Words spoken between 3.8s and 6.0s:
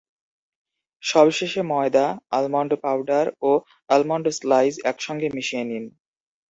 Almond slice একসঙ্গে মিশিয়ে নিন।